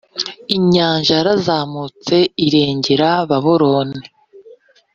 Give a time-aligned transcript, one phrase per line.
[0.55, 2.15] inyanja yarazamutse
[2.45, 3.99] irengera babuloni